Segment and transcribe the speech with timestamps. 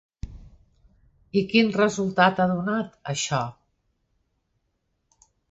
[1.41, 3.43] I quin resultat ha donat, això?